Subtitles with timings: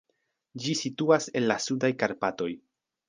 [0.63, 2.53] Ĝi situas en la Sudaj Karpatoj.